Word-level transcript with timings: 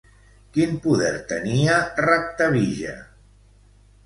Quin 0.55 0.71
poder 0.85 1.19
tenia 1.31 1.75
Raktabija? 2.09 2.97